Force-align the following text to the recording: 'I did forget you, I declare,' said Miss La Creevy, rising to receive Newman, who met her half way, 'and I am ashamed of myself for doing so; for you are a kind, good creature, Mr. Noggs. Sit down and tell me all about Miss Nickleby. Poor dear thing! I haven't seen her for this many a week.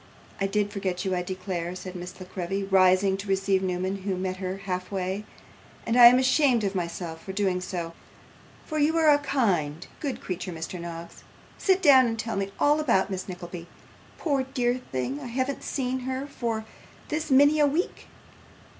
'I 0.39 0.47
did 0.47 0.71
forget 0.71 1.05
you, 1.05 1.15
I 1.15 1.21
declare,' 1.21 1.75
said 1.75 1.95
Miss 1.95 2.19
La 2.19 2.25
Creevy, 2.25 2.63
rising 2.63 3.17
to 3.17 3.27
receive 3.27 3.61
Newman, 3.61 3.97
who 3.97 4.17
met 4.17 4.37
her 4.37 4.57
half 4.65 4.89
way, 4.91 5.25
'and 5.85 5.95
I 5.95 6.07
am 6.07 6.17
ashamed 6.17 6.63
of 6.63 6.73
myself 6.73 7.21
for 7.21 7.31
doing 7.33 7.61
so; 7.61 7.93
for 8.65 8.79
you 8.79 8.97
are 8.97 9.11
a 9.11 9.19
kind, 9.19 9.85
good 9.99 10.19
creature, 10.19 10.51
Mr. 10.51 10.79
Noggs. 10.81 11.23
Sit 11.59 11.83
down 11.83 12.07
and 12.07 12.17
tell 12.17 12.35
me 12.35 12.49
all 12.59 12.79
about 12.79 13.11
Miss 13.11 13.29
Nickleby. 13.29 13.67
Poor 14.17 14.41
dear 14.41 14.81
thing! 14.91 15.19
I 15.19 15.27
haven't 15.27 15.61
seen 15.61 15.99
her 15.99 16.25
for 16.25 16.65
this 17.09 17.29
many 17.29 17.59
a 17.59 17.67
week. 17.67 18.07